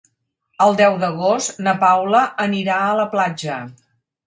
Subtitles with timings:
[0.67, 3.63] El deu d'agost na Paula anirà a la platja.